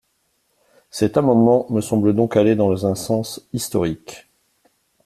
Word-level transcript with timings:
Cet 0.89 1.15
amendement 1.17 1.67
me 1.69 1.79
semble 1.79 2.15
donc 2.15 2.35
aller 2.35 2.55
dans 2.55 2.87
un 2.87 2.95
sens 2.95 3.47
historique. 3.53 4.27